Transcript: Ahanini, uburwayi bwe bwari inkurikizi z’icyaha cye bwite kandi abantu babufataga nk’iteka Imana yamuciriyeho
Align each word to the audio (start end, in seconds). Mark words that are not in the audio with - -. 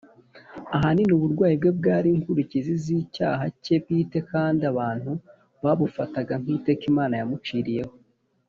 Ahanini, 0.75 1.11
uburwayi 1.17 1.55
bwe 1.59 1.71
bwari 1.79 2.07
inkurikizi 2.15 2.73
z’icyaha 2.83 3.43
cye 3.63 3.75
bwite 3.83 4.19
kandi 4.31 4.61
abantu 4.71 5.11
babufataga 5.63 6.33
nk’iteka 6.41 6.83
Imana 6.91 7.13
yamuciriyeho 7.21 7.93